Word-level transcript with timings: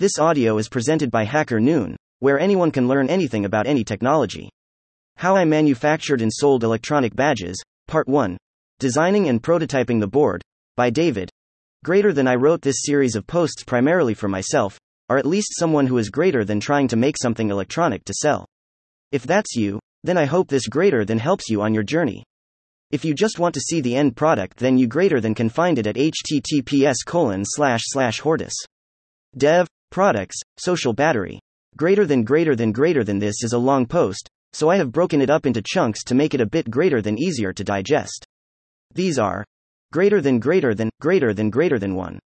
This 0.00 0.18
audio 0.18 0.56
is 0.56 0.70
presented 0.70 1.10
by 1.10 1.26
HackerNoon, 1.26 1.94
where 2.20 2.40
anyone 2.40 2.70
can 2.70 2.88
learn 2.88 3.10
anything 3.10 3.44
about 3.44 3.66
any 3.66 3.84
technology. 3.84 4.48
How 5.16 5.36
I 5.36 5.44
manufactured 5.44 6.22
and 6.22 6.32
sold 6.32 6.64
electronic 6.64 7.14
badges, 7.14 7.62
Part 7.86 8.08
1. 8.08 8.38
Designing 8.78 9.28
and 9.28 9.42
prototyping 9.42 10.00
the 10.00 10.06
board, 10.06 10.40
by 10.74 10.88
David. 10.88 11.28
Greater 11.84 12.14
than 12.14 12.26
I 12.26 12.36
wrote 12.36 12.62
this 12.62 12.80
series 12.86 13.14
of 13.14 13.26
posts 13.26 13.62
primarily 13.62 14.14
for 14.14 14.26
myself, 14.26 14.80
or 15.10 15.18
at 15.18 15.26
least 15.26 15.58
someone 15.58 15.86
who 15.86 15.98
is 15.98 16.08
greater 16.08 16.46
than 16.46 16.60
trying 16.60 16.88
to 16.88 16.96
make 16.96 17.16
something 17.20 17.50
electronic 17.50 18.02
to 18.06 18.14
sell. 18.14 18.46
If 19.12 19.24
that's 19.24 19.54
you, 19.54 19.78
then 20.02 20.16
I 20.16 20.24
hope 20.24 20.48
this 20.48 20.66
greater 20.66 21.04
than 21.04 21.18
helps 21.18 21.50
you 21.50 21.60
on 21.60 21.74
your 21.74 21.82
journey. 21.84 22.24
If 22.90 23.04
you 23.04 23.12
just 23.12 23.38
want 23.38 23.52
to 23.54 23.60
see 23.60 23.82
the 23.82 23.96
end 23.96 24.16
product, 24.16 24.56
then 24.60 24.78
you 24.78 24.86
greater 24.86 25.20
than 25.20 25.34
can 25.34 25.50
find 25.50 25.78
it 25.78 25.86
at 25.86 25.96
https 25.96 27.04
colon 27.04 27.42
slash 27.44 27.82
slash 27.84 28.18
hortus. 28.22 28.54
Dev, 29.36 29.68
products, 29.90 30.36
social 30.58 30.92
battery. 30.92 31.38
Greater 31.76 32.06
than 32.06 32.24
greater 32.24 32.56
than 32.56 32.72
greater 32.72 33.04
than 33.04 33.18
this 33.18 33.42
is 33.42 33.52
a 33.52 33.58
long 33.58 33.86
post, 33.86 34.28
so 34.52 34.68
I 34.68 34.76
have 34.76 34.92
broken 34.92 35.20
it 35.20 35.30
up 35.30 35.46
into 35.46 35.62
chunks 35.62 36.02
to 36.04 36.14
make 36.14 36.34
it 36.34 36.40
a 36.40 36.46
bit 36.46 36.70
greater 36.70 37.00
than 37.00 37.18
easier 37.18 37.52
to 37.52 37.64
digest. 37.64 38.26
These 38.94 39.18
are 39.18 39.44
greater 39.92 40.20
than 40.20 40.38
greater 40.38 40.74
than 40.74 40.90
greater 41.00 41.34
than 41.34 41.50
greater 41.50 41.78
than 41.78 41.94
1. 41.94 42.18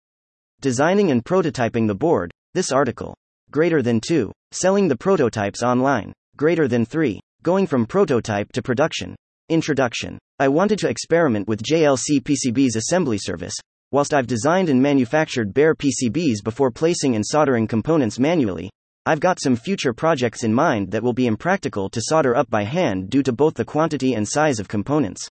Designing 0.62 1.12
and 1.12 1.24
prototyping 1.24 1.88
the 1.88 1.96
board, 1.96 2.32
this 2.54 2.72
article. 2.72 3.16
Greater 3.52 3.82
than 3.82 4.00
2. 4.00 4.32
Selling 4.52 4.88
the 4.88 4.96
prototypes 4.96 5.62
online. 5.62 6.14
Greater 6.38 6.68
than 6.68 6.86
3. 6.86 7.20
Going 7.42 7.68
from 7.68 7.86
prototype 7.86 8.52
to 8.54 8.62
production. 8.62 9.16
Introduction. 9.50 10.18
I 10.40 10.48
wanted 10.48 10.80
to 10.80 10.90
experiment 10.90 11.48
with 11.48 11.62
JLCPCB's 11.62 12.76
assembly 12.76 13.18
service, 13.18 13.56
Whilst 13.94 14.12
I've 14.12 14.26
designed 14.26 14.70
and 14.70 14.82
manufactured 14.82 15.54
bare 15.54 15.76
PCBs 15.76 16.44
before 16.44 16.72
placing 16.72 17.16
and 17.16 17.24
soldering 17.24 17.68
components 17.68 18.18
manually, 18.18 18.72
I've 19.06 19.20
got 19.20 19.40
some 19.40 19.56
future 19.56 19.94
projects 19.94 20.44
in 20.44 20.52
mind 20.52 20.90
that 20.90 21.04
will 21.04 21.14
be 21.14 21.28
impractical 21.28 21.92
to 21.92 22.02
solder 22.02 22.36
up 22.36 22.50
by 22.50 22.64
hand 22.64 23.12
due 23.12 23.22
to 23.22 23.32
both 23.32 23.54
the 23.54 23.64
quantity 23.64 24.16
and 24.16 24.28
size 24.28 24.60
of 24.60 24.68
components. 24.68 25.30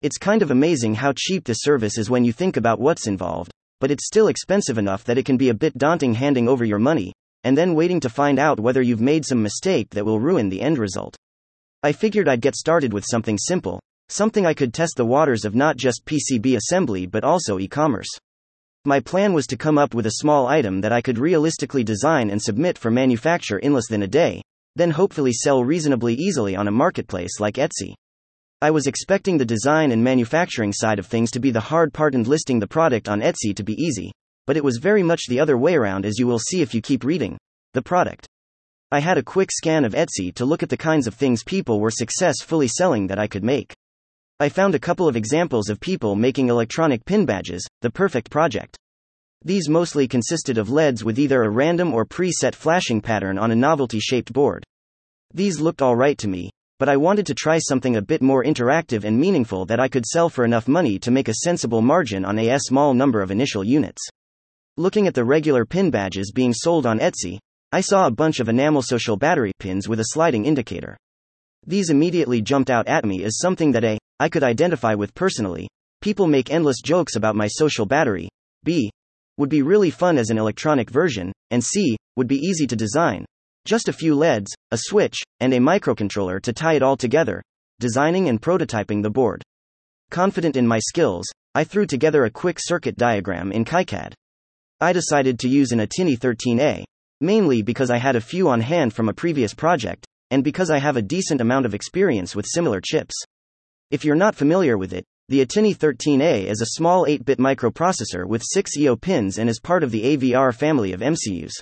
It's 0.00 0.16
kind 0.16 0.40
of 0.40 0.50
amazing 0.50 0.94
how 0.94 1.12
cheap 1.14 1.44
this 1.44 1.58
service 1.60 1.98
is 1.98 2.08
when 2.08 2.24
you 2.24 2.32
think 2.32 2.56
about 2.56 2.80
what's 2.80 3.06
involved, 3.06 3.52
but 3.80 3.90
it's 3.90 4.06
still 4.06 4.28
expensive 4.28 4.78
enough 4.78 5.04
that 5.04 5.18
it 5.18 5.26
can 5.26 5.36
be 5.36 5.50
a 5.50 5.54
bit 5.54 5.76
daunting 5.76 6.14
handing 6.14 6.48
over 6.48 6.64
your 6.64 6.78
money, 6.78 7.12
and 7.44 7.54
then 7.54 7.74
waiting 7.74 8.00
to 8.00 8.08
find 8.08 8.38
out 8.38 8.58
whether 8.58 8.80
you've 8.80 9.02
made 9.02 9.26
some 9.26 9.42
mistake 9.42 9.90
that 9.90 10.06
will 10.06 10.18
ruin 10.18 10.48
the 10.48 10.62
end 10.62 10.78
result. 10.78 11.14
I 11.82 11.92
figured 11.92 12.30
I'd 12.30 12.40
get 12.40 12.56
started 12.56 12.94
with 12.94 13.04
something 13.06 13.36
simple, 13.36 13.78
Something 14.12 14.44
I 14.44 14.54
could 14.54 14.74
test 14.74 14.96
the 14.96 15.06
waters 15.06 15.44
of 15.44 15.54
not 15.54 15.76
just 15.76 16.04
PCB 16.04 16.56
assembly 16.56 17.06
but 17.06 17.22
also 17.22 17.60
e 17.60 17.68
commerce. 17.68 18.08
My 18.84 18.98
plan 18.98 19.32
was 19.32 19.46
to 19.46 19.56
come 19.56 19.78
up 19.78 19.94
with 19.94 20.04
a 20.06 20.16
small 20.16 20.48
item 20.48 20.80
that 20.80 20.90
I 20.90 21.00
could 21.00 21.16
realistically 21.16 21.84
design 21.84 22.28
and 22.28 22.42
submit 22.42 22.76
for 22.76 22.90
manufacture 22.90 23.58
in 23.58 23.72
less 23.72 23.86
than 23.86 24.02
a 24.02 24.08
day, 24.08 24.42
then 24.74 24.90
hopefully 24.90 25.32
sell 25.32 25.62
reasonably 25.62 26.14
easily 26.14 26.56
on 26.56 26.66
a 26.66 26.72
marketplace 26.72 27.38
like 27.38 27.54
Etsy. 27.54 27.94
I 28.60 28.72
was 28.72 28.88
expecting 28.88 29.38
the 29.38 29.44
design 29.44 29.92
and 29.92 30.02
manufacturing 30.02 30.72
side 30.72 30.98
of 30.98 31.06
things 31.06 31.30
to 31.30 31.38
be 31.38 31.52
the 31.52 31.60
hard 31.60 31.92
part 31.92 32.16
and 32.16 32.26
listing 32.26 32.58
the 32.58 32.66
product 32.66 33.08
on 33.08 33.20
Etsy 33.20 33.54
to 33.54 33.62
be 33.62 33.80
easy, 33.80 34.10
but 34.44 34.56
it 34.56 34.64
was 34.64 34.78
very 34.78 35.04
much 35.04 35.28
the 35.28 35.38
other 35.38 35.56
way 35.56 35.76
around 35.76 36.04
as 36.04 36.18
you 36.18 36.26
will 36.26 36.40
see 36.40 36.62
if 36.62 36.74
you 36.74 36.82
keep 36.82 37.04
reading. 37.04 37.38
The 37.74 37.82
product. 37.82 38.26
I 38.90 38.98
had 38.98 39.18
a 39.18 39.22
quick 39.22 39.50
scan 39.52 39.84
of 39.84 39.94
Etsy 39.94 40.34
to 40.34 40.44
look 40.44 40.64
at 40.64 40.68
the 40.68 40.76
kinds 40.76 41.06
of 41.06 41.14
things 41.14 41.44
people 41.44 41.78
were 41.78 41.92
successfully 41.92 42.66
selling 42.66 43.06
that 43.06 43.20
I 43.20 43.28
could 43.28 43.44
make. 43.44 43.72
I 44.42 44.48
found 44.48 44.74
a 44.74 44.78
couple 44.78 45.06
of 45.06 45.16
examples 45.16 45.68
of 45.68 45.80
people 45.80 46.16
making 46.16 46.48
electronic 46.48 47.04
pin 47.04 47.26
badges, 47.26 47.62
the 47.82 47.90
perfect 47.90 48.30
project. 48.30 48.74
These 49.44 49.68
mostly 49.68 50.08
consisted 50.08 50.56
of 50.56 50.70
LEDs 50.70 51.04
with 51.04 51.18
either 51.18 51.42
a 51.42 51.50
random 51.50 51.92
or 51.92 52.06
preset 52.06 52.54
flashing 52.54 53.02
pattern 53.02 53.36
on 53.36 53.50
a 53.50 53.54
novelty 53.54 54.00
shaped 54.00 54.32
board. 54.32 54.64
These 55.34 55.60
looked 55.60 55.82
alright 55.82 56.16
to 56.16 56.28
me, 56.28 56.48
but 56.78 56.88
I 56.88 56.96
wanted 56.96 57.26
to 57.26 57.34
try 57.34 57.58
something 57.58 57.96
a 57.96 58.02
bit 58.02 58.22
more 58.22 58.42
interactive 58.42 59.04
and 59.04 59.20
meaningful 59.20 59.66
that 59.66 59.78
I 59.78 59.88
could 59.88 60.06
sell 60.06 60.30
for 60.30 60.46
enough 60.46 60.66
money 60.66 60.98
to 61.00 61.10
make 61.10 61.28
a 61.28 61.34
sensible 61.44 61.82
margin 61.82 62.24
on 62.24 62.38
a 62.38 62.58
small 62.60 62.94
number 62.94 63.20
of 63.20 63.30
initial 63.30 63.62
units. 63.62 64.08
Looking 64.78 65.06
at 65.06 65.12
the 65.12 65.26
regular 65.26 65.66
pin 65.66 65.90
badges 65.90 66.32
being 66.32 66.54
sold 66.54 66.86
on 66.86 66.98
Etsy, 66.98 67.38
I 67.72 67.82
saw 67.82 68.06
a 68.06 68.10
bunch 68.10 68.40
of 68.40 68.48
enamel 68.48 68.80
social 68.80 69.18
battery 69.18 69.52
pins 69.58 69.86
with 69.86 70.00
a 70.00 70.06
sliding 70.14 70.46
indicator. 70.46 70.96
These 71.66 71.90
immediately 71.90 72.40
jumped 72.40 72.70
out 72.70 72.88
at 72.88 73.04
me 73.04 73.24
as 73.24 73.38
something 73.38 73.72
that 73.72 73.84
A. 73.84 73.98
I 74.18 74.28
could 74.28 74.42
identify 74.42 74.94
with 74.94 75.14
personally. 75.14 75.68
People 76.00 76.26
make 76.26 76.50
endless 76.50 76.80
jokes 76.82 77.16
about 77.16 77.36
my 77.36 77.46
social 77.46 77.86
battery. 77.86 78.28
B. 78.64 78.90
Would 79.36 79.50
be 79.50 79.62
really 79.62 79.90
fun 79.90 80.18
as 80.18 80.30
an 80.30 80.38
electronic 80.38 80.90
version, 80.90 81.32
and 81.50 81.62
C. 81.62 81.96
Would 82.16 82.28
be 82.28 82.36
easy 82.36 82.66
to 82.66 82.76
design. 82.76 83.24
Just 83.66 83.88
a 83.88 83.92
few 83.92 84.14
LEDs, 84.14 84.50
a 84.70 84.78
switch, 84.78 85.18
and 85.40 85.52
a 85.52 85.58
microcontroller 85.58 86.40
to 86.42 86.52
tie 86.52 86.74
it 86.74 86.82
all 86.82 86.96
together, 86.96 87.42
designing 87.78 88.28
and 88.28 88.40
prototyping 88.40 89.02
the 89.02 89.10
board. 89.10 89.42
Confident 90.10 90.56
in 90.56 90.66
my 90.66 90.78
skills, 90.78 91.26
I 91.54 91.64
threw 91.64 91.86
together 91.86 92.24
a 92.24 92.30
quick 92.30 92.58
circuit 92.58 92.96
diagram 92.96 93.52
in 93.52 93.64
KiCad. 93.64 94.12
I 94.80 94.92
decided 94.92 95.38
to 95.40 95.48
use 95.48 95.72
an 95.72 95.80
ATtiny 95.80 96.18
13A, 96.18 96.84
mainly 97.20 97.60
because 97.60 97.90
I 97.90 97.98
had 97.98 98.16
a 98.16 98.20
few 98.20 98.48
on 98.48 98.60
hand 98.60 98.94
from 98.94 99.08
a 99.08 99.14
previous 99.14 99.52
project, 99.52 100.06
and 100.30 100.44
because 100.44 100.70
I 100.70 100.78
have 100.78 100.96
a 100.96 101.02
decent 101.02 101.40
amount 101.40 101.66
of 101.66 101.74
experience 101.74 102.36
with 102.36 102.46
similar 102.48 102.80
chips. 102.80 103.14
If 103.90 104.04
you're 104.04 104.14
not 104.14 104.36
familiar 104.36 104.78
with 104.78 104.92
it, 104.92 105.04
the 105.28 105.44
ATtiny 105.44 105.76
13A 105.76 106.46
is 106.46 106.60
a 106.60 106.76
small 106.76 107.06
8 107.06 107.24
bit 107.24 107.38
microprocessor 107.38 108.26
with 108.26 108.42
6 108.44 108.72
I/O 108.78 108.96
pins 108.96 109.38
and 109.38 109.48
is 109.48 109.60
part 109.60 109.82
of 109.82 109.90
the 109.90 110.02
AVR 110.02 110.52
family 110.52 110.92
of 110.92 111.00
MCUs. 111.00 111.52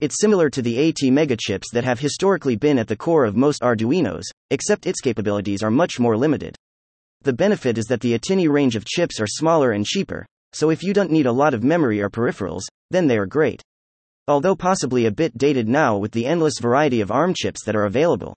It's 0.00 0.20
similar 0.20 0.50
to 0.50 0.62
the 0.62 0.76
ATmega 0.76 1.38
chips 1.40 1.70
that 1.72 1.84
have 1.84 2.00
historically 2.00 2.56
been 2.56 2.78
at 2.78 2.88
the 2.88 2.96
core 2.96 3.24
of 3.24 3.36
most 3.36 3.62
Arduinos, 3.62 4.24
except 4.50 4.86
its 4.86 5.00
capabilities 5.00 5.62
are 5.62 5.70
much 5.70 6.00
more 6.00 6.16
limited. 6.16 6.56
The 7.22 7.32
benefit 7.32 7.78
is 7.78 7.84
that 7.86 8.00
the 8.00 8.18
ATtiny 8.18 8.48
range 8.48 8.74
of 8.74 8.84
chips 8.84 9.20
are 9.20 9.28
smaller 9.28 9.70
and 9.70 9.86
cheaper, 9.86 10.26
so 10.52 10.70
if 10.70 10.82
you 10.82 10.92
don't 10.92 11.12
need 11.12 11.26
a 11.26 11.32
lot 11.32 11.54
of 11.54 11.62
memory 11.62 12.00
or 12.00 12.10
peripherals, 12.10 12.62
then 12.90 13.06
they 13.06 13.16
are 13.16 13.26
great 13.26 13.62
although 14.28 14.54
possibly 14.54 15.06
a 15.06 15.10
bit 15.10 15.36
dated 15.36 15.68
now 15.68 15.96
with 15.96 16.12
the 16.12 16.26
endless 16.26 16.58
variety 16.60 17.00
of 17.00 17.10
ARM 17.10 17.34
chips 17.34 17.64
that 17.64 17.74
are 17.74 17.86
available. 17.86 18.34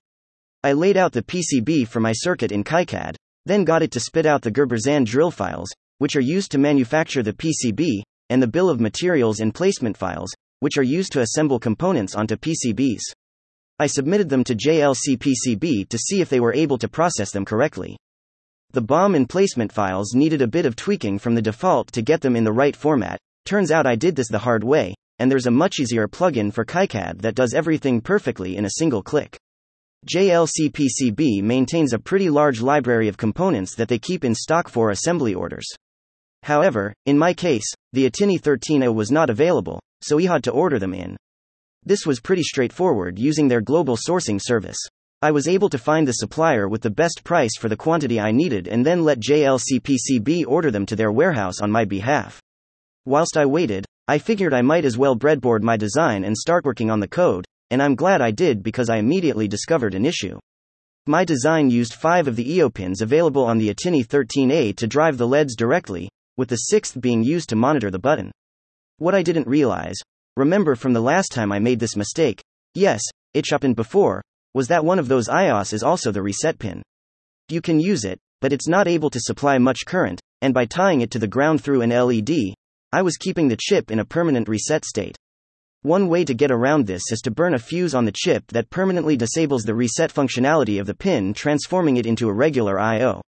I 0.63 0.73
laid 0.73 0.97
out 0.97 1.11
the 1.11 1.21
PCB 1.21 1.87
for 1.87 1.99
my 1.99 2.11
circuit 2.11 2.51
in 2.51 2.63
KiCad, 2.63 3.15
then 3.45 3.63
got 3.63 3.83
it 3.83 3.91
to 3.91 3.99
spit 3.99 4.25
out 4.25 4.41
the 4.41 4.51
Gerbers 4.51 4.87
and 4.87 5.05
drill 5.05 5.29
files, 5.29 5.69
which 5.99 6.15
are 6.15 6.21
used 6.21 6.51
to 6.51 6.57
manufacture 6.57 7.21
the 7.21 7.33
PCB, 7.33 8.01
and 8.29 8.41
the 8.41 8.47
bill 8.47 8.69
of 8.69 8.79
materials 8.79 9.39
and 9.39 9.53
placement 9.53 9.95
files, 9.95 10.33
which 10.59 10.77
are 10.77 10.83
used 10.83 11.11
to 11.11 11.21
assemble 11.21 11.59
components 11.59 12.15
onto 12.15 12.35
PCBs. 12.35 13.01
I 13.77 13.87
submitted 13.87 14.29
them 14.29 14.43
to 14.45 14.55
JLCPCB 14.55 15.89
to 15.89 15.97
see 15.97 16.21
if 16.21 16.29
they 16.29 16.39
were 16.39 16.53
able 16.53 16.79
to 16.79 16.87
process 16.87 17.31
them 17.31 17.45
correctly. 17.45 17.97
The 18.71 18.81
BOM 18.81 19.13
and 19.13 19.29
placement 19.29 19.71
files 19.71 20.15
needed 20.15 20.41
a 20.41 20.47
bit 20.47 20.65
of 20.65 20.75
tweaking 20.75 21.19
from 21.19 21.35
the 21.35 21.41
default 21.41 21.91
to 21.91 22.01
get 22.01 22.21
them 22.21 22.35
in 22.35 22.43
the 22.43 22.51
right 22.51 22.75
format. 22.75 23.19
Turns 23.45 23.71
out 23.71 23.85
I 23.85 23.95
did 23.95 24.15
this 24.15 24.29
the 24.29 24.39
hard 24.39 24.63
way, 24.63 24.95
and 25.19 25.31
there's 25.31 25.47
a 25.47 25.51
much 25.51 25.79
easier 25.79 26.07
plugin 26.07 26.53
for 26.53 26.65
KiCad 26.65 27.21
that 27.21 27.35
does 27.35 27.53
everything 27.53 28.01
perfectly 28.01 28.57
in 28.57 28.65
a 28.65 28.71
single 28.77 29.01
click. 29.01 29.37
JLCPCB 30.13 31.41
maintains 31.41 31.93
a 31.93 31.99
pretty 31.99 32.29
large 32.29 32.61
library 32.61 33.07
of 33.07 33.17
components 33.17 33.75
that 33.75 33.87
they 33.87 33.97
keep 33.97 34.23
in 34.23 34.35
stock 34.35 34.69
for 34.69 34.91
assembly 34.91 35.33
orders. 35.33 35.65
However, 36.43 36.93
in 37.07 37.17
my 37.17 37.33
case, 37.33 37.65
the 37.93 38.07
ATtiny 38.07 38.39
13A 38.39 38.93
was 38.93 39.09
not 39.09 39.31
available, 39.31 39.79
so 40.01 40.17
we 40.17 40.25
had 40.25 40.43
to 40.43 40.51
order 40.51 40.77
them 40.77 40.93
in. 40.93 41.17
This 41.83 42.05
was 42.05 42.19
pretty 42.19 42.43
straightforward 42.43 43.17
using 43.17 43.47
their 43.47 43.61
global 43.61 43.97
sourcing 43.97 44.39
service. 44.39 44.77
I 45.23 45.31
was 45.31 45.47
able 45.47 45.69
to 45.69 45.79
find 45.79 46.07
the 46.07 46.13
supplier 46.13 46.67
with 46.67 46.83
the 46.83 46.91
best 46.91 47.23
price 47.23 47.57
for 47.57 47.67
the 47.67 47.75
quantity 47.75 48.19
I 48.19 48.31
needed 48.31 48.67
and 48.67 48.85
then 48.85 49.03
let 49.03 49.19
JLCPCB 49.19 50.45
order 50.47 50.69
them 50.69 50.85
to 50.85 50.95
their 50.95 51.11
warehouse 51.11 51.61
on 51.61 51.71
my 51.71 51.83
behalf. 51.85 52.39
Whilst 53.07 53.37
I 53.37 53.45
waited, 53.45 53.85
I 54.07 54.17
figured 54.17 54.51
I 54.51 54.63
might 54.63 54.83
as 54.83 54.97
well 54.97 55.15
breadboard 55.15 55.61
my 55.61 55.77
design 55.77 56.23
and 56.23 56.35
start 56.35 56.65
working 56.65 56.89
on 56.89 56.99
the 56.99 57.07
code, 57.07 57.45
and 57.69 57.79
I'm 57.79 57.93
glad 57.93 58.19
I 58.19 58.31
did 58.31 58.63
because 58.63 58.89
I 58.89 58.97
immediately 58.97 59.47
discovered 59.47 59.93
an 59.93 60.07
issue. 60.07 60.39
My 61.05 61.23
design 61.23 61.69
used 61.69 61.93
five 61.93 62.27
of 62.27 62.35
the 62.35 62.59
I/O 62.59 62.71
pins 62.71 63.01
available 63.01 63.43
on 63.43 63.59
the 63.59 63.71
ATtiny 63.71 64.03
13A 64.03 64.75
to 64.77 64.87
drive 64.87 65.19
the 65.19 65.27
LEDs 65.27 65.55
directly, 65.55 66.09
with 66.35 66.49
the 66.49 66.55
sixth 66.55 66.99
being 66.99 67.23
used 67.23 67.47
to 67.49 67.55
monitor 67.55 67.91
the 67.91 67.99
button. 67.99 68.31
What 68.97 69.13
I 69.13 69.21
didn't 69.21 69.47
realize, 69.47 69.97
remember 70.35 70.73
from 70.73 70.93
the 70.93 71.01
last 71.01 71.31
time 71.31 71.51
I 71.51 71.59
made 71.59 71.79
this 71.79 71.95
mistake, 71.95 72.41
yes, 72.73 73.01
it 73.35 73.45
happened 73.51 73.75
before, 73.75 74.23
was 74.55 74.67
that 74.69 74.83
one 74.83 74.97
of 74.97 75.09
those 75.09 75.29
I/Os 75.29 75.73
is 75.73 75.83
also 75.83 76.11
the 76.11 76.23
reset 76.23 76.57
pin. 76.57 76.81
You 77.49 77.61
can 77.61 77.79
use 77.79 78.03
it, 78.03 78.17
but 78.41 78.51
it's 78.51 78.67
not 78.67 78.87
able 78.87 79.11
to 79.11 79.19
supply 79.19 79.59
much 79.59 79.85
current, 79.85 80.19
and 80.41 80.55
by 80.55 80.65
tying 80.65 81.01
it 81.01 81.11
to 81.11 81.19
the 81.19 81.27
ground 81.27 81.63
through 81.63 81.81
an 81.81 81.91
LED, 81.91 82.55
I 82.95 83.01
was 83.01 83.17
keeping 83.17 83.49
the 83.49 83.57
chip 83.59 83.91
in 83.91 83.99
a 83.99 84.05
permanent 84.05 84.47
reset 84.47 84.85
state. 84.85 85.17
One 85.81 86.07
way 86.07 86.23
to 86.23 86.33
get 86.33 86.49
around 86.49 86.87
this 86.87 87.11
is 87.11 87.19
to 87.23 87.29
burn 87.29 87.53
a 87.53 87.59
fuse 87.59 87.93
on 87.93 88.05
the 88.05 88.13
chip 88.15 88.45
that 88.53 88.69
permanently 88.69 89.17
disables 89.17 89.63
the 89.63 89.75
reset 89.75 90.13
functionality 90.13 90.79
of 90.79 90.87
the 90.87 90.93
pin, 90.93 91.33
transforming 91.33 91.97
it 91.97 92.05
into 92.05 92.29
a 92.29 92.33
regular 92.33 92.79
I/O. 92.79 93.19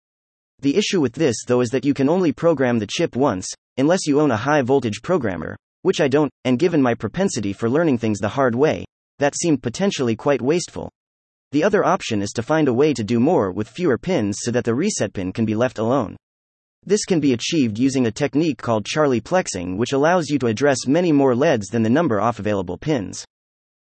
The 0.60 0.76
issue 0.76 1.00
with 1.00 1.14
this, 1.14 1.38
though, 1.48 1.62
is 1.62 1.70
that 1.70 1.84
you 1.84 1.94
can 1.94 2.08
only 2.08 2.30
program 2.30 2.78
the 2.78 2.86
chip 2.86 3.16
once, 3.16 3.48
unless 3.76 4.06
you 4.06 4.20
own 4.20 4.30
a 4.30 4.36
high 4.36 4.62
voltage 4.62 5.02
programmer, 5.02 5.56
which 5.82 6.00
I 6.00 6.06
don't, 6.06 6.30
and 6.44 6.60
given 6.60 6.80
my 6.80 6.94
propensity 6.94 7.52
for 7.52 7.68
learning 7.68 7.98
things 7.98 8.20
the 8.20 8.28
hard 8.28 8.54
way, 8.54 8.84
that 9.18 9.34
seemed 9.34 9.64
potentially 9.64 10.14
quite 10.14 10.40
wasteful. 10.40 10.92
The 11.50 11.64
other 11.64 11.84
option 11.84 12.22
is 12.22 12.30
to 12.36 12.44
find 12.44 12.68
a 12.68 12.72
way 12.72 12.94
to 12.94 13.02
do 13.02 13.18
more 13.18 13.50
with 13.50 13.68
fewer 13.68 13.98
pins 13.98 14.38
so 14.42 14.52
that 14.52 14.64
the 14.64 14.76
reset 14.76 15.12
pin 15.12 15.32
can 15.32 15.44
be 15.44 15.56
left 15.56 15.80
alone. 15.80 16.14
This 16.88 17.04
can 17.04 17.18
be 17.18 17.32
achieved 17.32 17.80
using 17.80 18.06
a 18.06 18.12
technique 18.12 18.58
called 18.58 18.84
Charlieplexing, 18.86 19.76
which 19.76 19.92
allows 19.92 20.28
you 20.28 20.38
to 20.38 20.46
address 20.46 20.86
many 20.86 21.10
more 21.10 21.34
LEDs 21.34 21.66
than 21.66 21.82
the 21.82 21.90
number 21.90 22.20
of 22.20 22.38
available 22.38 22.78
pins. 22.78 23.24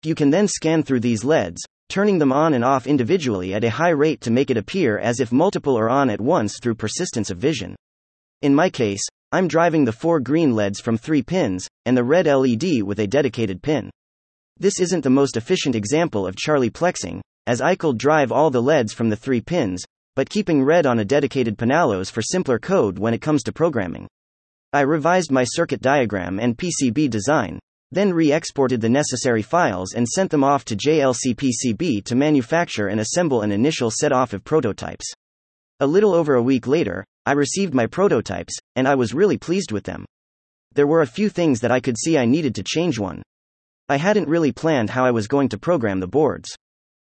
You 0.03 0.15
can 0.15 0.31
then 0.31 0.47
scan 0.47 0.81
through 0.81 1.01
these 1.01 1.23
LEDs, 1.23 1.61
turning 1.89 2.17
them 2.17 2.33
on 2.33 2.55
and 2.55 2.65
off 2.65 2.87
individually 2.87 3.53
at 3.53 3.63
a 3.63 3.69
high 3.69 3.91
rate 3.91 4.21
to 4.21 4.31
make 4.31 4.49
it 4.49 4.57
appear 4.57 4.97
as 4.97 5.19
if 5.19 5.31
multiple 5.31 5.77
are 5.77 5.89
on 5.89 6.09
at 6.09 6.19
once 6.19 6.57
through 6.59 6.73
persistence 6.73 7.29
of 7.29 7.37
vision. 7.37 7.75
In 8.41 8.55
my 8.55 8.67
case, 8.67 9.03
I'm 9.31 9.47
driving 9.47 9.85
the 9.85 9.91
four 9.91 10.19
green 10.19 10.55
LEDs 10.55 10.79
from 10.79 10.97
three 10.97 11.21
pins, 11.21 11.67
and 11.85 11.95
the 11.95 12.03
red 12.03 12.25
LED 12.25 12.81
with 12.81 12.99
a 12.99 13.05
dedicated 13.05 13.61
pin. 13.61 13.91
This 14.59 14.79
isn't 14.79 15.03
the 15.03 15.11
most 15.11 15.37
efficient 15.37 15.75
example 15.75 16.25
of 16.25 16.35
Charlieplexing, 16.35 17.21
as 17.45 17.61
I 17.61 17.75
could 17.75 17.99
drive 17.99 18.31
all 18.31 18.49
the 18.49 18.61
LEDs 18.61 18.91
from 18.91 19.09
the 19.09 19.15
three 19.15 19.41
pins, 19.41 19.85
but 20.17 20.31
keeping 20.31 20.63
red 20.63 20.87
on 20.87 20.97
a 20.97 21.05
dedicated 21.05 21.59
pin 21.59 21.69
for 22.05 22.23
simpler 22.23 22.57
code 22.57 22.97
when 22.97 23.13
it 23.13 23.21
comes 23.21 23.43
to 23.43 23.51
programming. 23.51 24.07
I 24.73 24.81
revised 24.81 25.31
my 25.31 25.43
circuit 25.43 25.79
diagram 25.79 26.39
and 26.39 26.57
PCB 26.57 27.07
design, 27.11 27.59
then 27.91 28.11
re 28.11 28.33
exported 28.33 28.81
the 28.81 28.89
necessary 28.89 29.43
files 29.43 29.93
and 29.93 30.07
sent 30.07 30.31
them 30.31 30.43
off 30.43 30.65
to 30.65 30.75
JLCPCB 30.75 32.03
to 32.05 32.15
manufacture 32.15 32.87
and 32.87 32.99
assemble 32.99 33.43
an 33.43 33.51
initial 33.51 33.91
set 33.91 34.11
off 34.11 34.33
of 34.33 34.43
prototypes. 34.43 35.05
A 35.81 35.85
little 35.85 36.15
over 36.15 36.33
a 36.33 36.41
week 36.41 36.65
later, 36.65 37.05
I 37.27 37.33
received 37.33 37.75
my 37.75 37.85
prototypes, 37.85 38.57
and 38.75 38.87
I 38.87 38.95
was 38.95 39.13
really 39.13 39.37
pleased 39.37 39.71
with 39.71 39.83
them. 39.83 40.03
There 40.73 40.87
were 40.87 41.03
a 41.03 41.05
few 41.05 41.29
things 41.29 41.59
that 41.59 41.71
I 41.71 41.79
could 41.79 41.95
see 41.95 42.17
I 42.17 42.25
needed 42.25 42.55
to 42.55 42.63
change 42.63 42.97
one. 42.97 43.21
I 43.87 43.97
hadn't 43.97 44.29
really 44.29 44.51
planned 44.51 44.89
how 44.89 45.05
I 45.05 45.11
was 45.11 45.27
going 45.27 45.49
to 45.49 45.59
program 45.59 45.99
the 45.99 46.07
boards. 46.07 46.57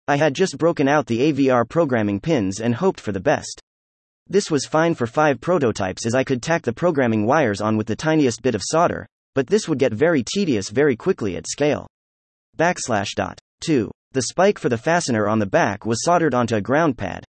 I 0.08 0.16
had 0.16 0.34
just 0.34 0.58
broken 0.58 0.88
out 0.88 1.06
the 1.06 1.20
AVR 1.32 1.68
programming 1.68 2.18
pins 2.18 2.60
and 2.60 2.74
hoped 2.74 3.00
for 3.00 3.12
the 3.12 3.20
best. 3.20 3.62
This 4.28 4.50
was 4.50 4.66
fine 4.66 4.94
for 4.94 5.06
five 5.06 5.40
prototypes 5.40 6.06
as 6.06 6.14
I 6.14 6.24
could 6.24 6.42
tack 6.42 6.62
the 6.62 6.72
programming 6.72 7.24
wires 7.24 7.60
on 7.60 7.76
with 7.76 7.86
the 7.86 7.94
tiniest 7.94 8.42
bit 8.42 8.54
of 8.54 8.62
solder, 8.64 9.06
but 9.34 9.46
this 9.46 9.68
would 9.68 9.78
get 9.78 9.92
very 9.92 10.24
tedious 10.24 10.70
very 10.70 10.96
quickly 10.96 11.36
at 11.36 11.46
scale. 11.46 11.86
Backslash 12.58 13.14
dot. 13.14 13.38
2. 13.64 13.90
The 14.12 14.22
spike 14.22 14.58
for 14.58 14.68
the 14.68 14.76
fastener 14.76 15.28
on 15.28 15.38
the 15.38 15.46
back 15.46 15.86
was 15.86 16.04
soldered 16.04 16.34
onto 16.34 16.56
a 16.56 16.60
ground 16.60 16.98
pad. 16.98 17.24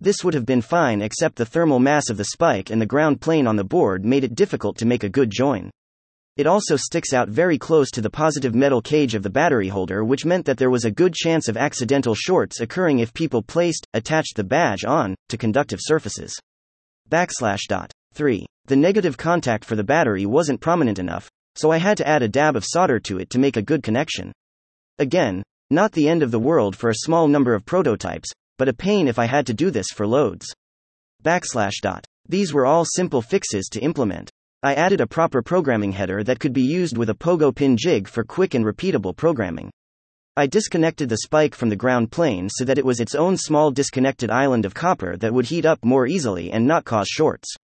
This 0.00 0.24
would 0.24 0.34
have 0.34 0.46
been 0.46 0.62
fine 0.62 1.02
except 1.02 1.36
the 1.36 1.44
thermal 1.44 1.78
mass 1.78 2.08
of 2.08 2.16
the 2.16 2.24
spike 2.24 2.70
and 2.70 2.80
the 2.80 2.86
ground 2.86 3.20
plane 3.20 3.46
on 3.46 3.56
the 3.56 3.64
board 3.64 4.04
made 4.04 4.24
it 4.24 4.34
difficult 4.34 4.78
to 4.78 4.86
make 4.86 5.04
a 5.04 5.08
good 5.08 5.30
join. 5.30 5.70
It 6.38 6.46
also 6.46 6.76
sticks 6.76 7.12
out 7.12 7.28
very 7.28 7.58
close 7.58 7.90
to 7.90 8.00
the 8.00 8.08
positive 8.08 8.54
metal 8.54 8.80
cage 8.80 9.16
of 9.16 9.24
the 9.24 9.28
battery 9.28 9.66
holder, 9.66 10.04
which 10.04 10.24
meant 10.24 10.46
that 10.46 10.56
there 10.56 10.70
was 10.70 10.84
a 10.84 10.90
good 10.90 11.12
chance 11.12 11.48
of 11.48 11.56
accidental 11.56 12.14
shorts 12.14 12.60
occurring 12.60 13.00
if 13.00 13.12
people 13.12 13.42
placed, 13.42 13.84
attached 13.92 14.36
the 14.36 14.44
badge 14.44 14.84
on, 14.84 15.16
to 15.30 15.36
conductive 15.36 15.80
surfaces. 15.82 16.32
Backslash 17.10 17.66
dot. 17.68 17.90
3. 18.14 18.46
The 18.66 18.76
negative 18.76 19.16
contact 19.16 19.64
for 19.64 19.74
the 19.74 19.82
battery 19.82 20.26
wasn't 20.26 20.60
prominent 20.60 21.00
enough, 21.00 21.28
so 21.56 21.72
I 21.72 21.78
had 21.78 21.96
to 21.96 22.06
add 22.06 22.22
a 22.22 22.28
dab 22.28 22.54
of 22.54 22.64
solder 22.64 23.00
to 23.00 23.18
it 23.18 23.30
to 23.30 23.40
make 23.40 23.56
a 23.56 23.62
good 23.62 23.82
connection. 23.82 24.30
Again, 25.00 25.42
not 25.70 25.90
the 25.90 26.08
end 26.08 26.22
of 26.22 26.30
the 26.30 26.38
world 26.38 26.76
for 26.76 26.90
a 26.90 27.02
small 27.02 27.26
number 27.26 27.52
of 27.52 27.66
prototypes, 27.66 28.30
but 28.58 28.68
a 28.68 28.72
pain 28.72 29.08
if 29.08 29.18
I 29.18 29.24
had 29.24 29.44
to 29.48 29.54
do 29.54 29.72
this 29.72 29.88
for 29.92 30.06
loads. 30.06 30.46
Backslash 31.24 31.80
dot. 31.82 32.04
These 32.28 32.54
were 32.54 32.64
all 32.64 32.84
simple 32.84 33.22
fixes 33.22 33.68
to 33.72 33.80
implement. 33.80 34.30
I 34.60 34.74
added 34.74 35.00
a 35.00 35.06
proper 35.06 35.40
programming 35.40 35.92
header 35.92 36.24
that 36.24 36.40
could 36.40 36.52
be 36.52 36.62
used 36.62 36.98
with 36.98 37.10
a 37.10 37.14
pogo 37.14 37.54
pin 37.54 37.76
jig 37.76 38.08
for 38.08 38.24
quick 38.24 38.54
and 38.54 38.64
repeatable 38.64 39.14
programming. 39.14 39.70
I 40.36 40.48
disconnected 40.48 41.08
the 41.08 41.18
spike 41.18 41.54
from 41.54 41.68
the 41.68 41.76
ground 41.76 42.10
plane 42.10 42.48
so 42.48 42.64
that 42.64 42.76
it 42.76 42.84
was 42.84 42.98
its 42.98 43.14
own 43.14 43.36
small 43.36 43.70
disconnected 43.70 44.30
island 44.30 44.66
of 44.66 44.74
copper 44.74 45.16
that 45.18 45.32
would 45.32 45.46
heat 45.46 45.64
up 45.64 45.84
more 45.84 46.08
easily 46.08 46.50
and 46.50 46.66
not 46.66 46.84
cause 46.84 47.06
shorts. 47.06 47.54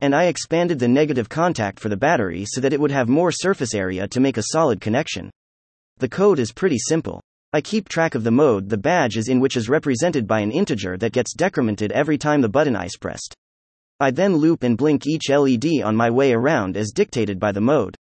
And 0.00 0.14
I 0.14 0.26
expanded 0.26 0.78
the 0.78 0.86
negative 0.86 1.28
contact 1.28 1.80
for 1.80 1.88
the 1.88 1.96
battery 1.96 2.44
so 2.46 2.60
that 2.60 2.72
it 2.72 2.78
would 2.78 2.92
have 2.92 3.08
more 3.08 3.32
surface 3.32 3.74
area 3.74 4.06
to 4.06 4.20
make 4.20 4.36
a 4.36 4.52
solid 4.52 4.80
connection. 4.80 5.32
The 5.98 6.08
code 6.08 6.38
is 6.38 6.52
pretty 6.52 6.78
simple. 6.78 7.20
I 7.52 7.60
keep 7.60 7.88
track 7.88 8.14
of 8.14 8.22
the 8.22 8.30
mode 8.30 8.68
the 8.68 8.78
badge 8.78 9.16
is 9.16 9.26
in, 9.26 9.40
which 9.40 9.56
is 9.56 9.68
represented 9.68 10.28
by 10.28 10.38
an 10.38 10.52
integer 10.52 10.96
that 10.98 11.12
gets 11.12 11.34
decremented 11.34 11.90
every 11.90 12.18
time 12.18 12.40
the 12.40 12.48
button 12.48 12.76
is 12.76 12.96
pressed. 12.96 13.34
I 14.00 14.10
then 14.10 14.36
loop 14.36 14.62
and 14.62 14.78
blink 14.78 15.06
each 15.06 15.28
LED 15.28 15.82
on 15.84 15.94
my 15.94 16.08
way 16.08 16.32
around 16.32 16.76
as 16.76 16.90
dictated 16.90 17.38
by 17.38 17.52
the 17.52 17.60
mode. 17.60 17.94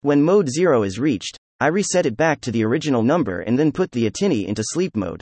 When 0.00 0.22
mode 0.22 0.48
0 0.48 0.84
is 0.84 1.00
reached, 1.00 1.36
I 1.58 1.66
reset 1.66 2.06
it 2.06 2.16
back 2.16 2.40
to 2.42 2.52
the 2.52 2.64
original 2.64 3.02
number 3.02 3.40
and 3.40 3.58
then 3.58 3.72
put 3.72 3.90
the 3.90 4.08
ATtiny 4.08 4.46
into 4.46 4.62
sleep 4.64 4.94
mode. 4.96 5.20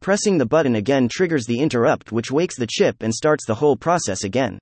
Pressing 0.00 0.38
the 0.38 0.46
button 0.46 0.74
again 0.74 1.08
triggers 1.08 1.46
the 1.46 1.60
interrupt, 1.60 2.10
which 2.10 2.32
wakes 2.32 2.56
the 2.56 2.66
chip 2.66 3.02
and 3.02 3.14
starts 3.14 3.46
the 3.46 3.54
whole 3.54 3.76
process 3.76 4.24
again. 4.24 4.58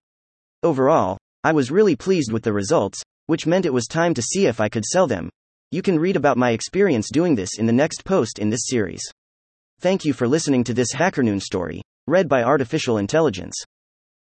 Overall, 0.62 1.16
I 1.42 1.52
was 1.52 1.70
really 1.70 1.96
pleased 1.96 2.30
with 2.30 2.44
the 2.44 2.52
results, 2.52 3.02
which 3.26 3.46
meant 3.46 3.66
it 3.66 3.72
was 3.72 3.86
time 3.86 4.14
to 4.14 4.22
see 4.22 4.46
if 4.46 4.60
I 4.60 4.68
could 4.68 4.84
sell 4.84 5.06
them. 5.06 5.30
You 5.70 5.80
can 5.80 5.98
read 5.98 6.16
about 6.16 6.36
my 6.36 6.50
experience 6.50 7.08
doing 7.10 7.34
this 7.34 7.58
in 7.58 7.64
the 7.64 7.72
next 7.72 8.04
post 8.04 8.38
in 8.38 8.50
this 8.50 8.66
series. 8.66 9.02
Thank 9.80 10.04
you 10.04 10.12
for 10.12 10.28
listening 10.28 10.64
to 10.64 10.74
this 10.74 10.94
HackerNoon 10.94 11.40
story, 11.40 11.80
read 12.06 12.28
by 12.28 12.42
Artificial 12.42 12.98
Intelligence. 12.98 13.54